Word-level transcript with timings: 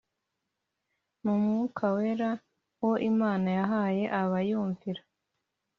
n 1.23 1.25
Umwuka 1.33 1.83
Wera 1.95 2.31
uwo 2.83 2.95
Imana 3.11 3.47
yahaye 3.57 4.03
abayumvira 4.21 5.01